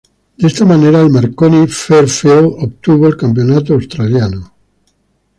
De 0.39 0.47
esta 0.47 0.65
manera 0.65 0.99
el 0.99 1.11
Marconi 1.11 1.67
Fairfield 1.67 2.55
obtuvo 2.57 3.05
el 3.05 3.15
campeonato 3.15 3.75
australiano. 3.75 4.51